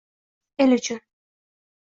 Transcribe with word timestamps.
El 0.57 0.73
uchun 0.73 0.99